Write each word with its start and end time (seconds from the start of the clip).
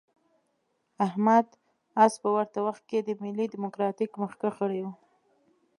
احمد 1.05 1.47
عز 2.01 2.13
په 2.23 2.29
ورته 2.35 2.59
وخت 2.67 2.83
کې 2.89 2.99
د 3.01 3.09
ملي 3.23 3.45
ډیموکراتیک 3.53 4.11
مخکښ 4.21 4.53
غړی 4.61 4.81
و. 4.83 4.87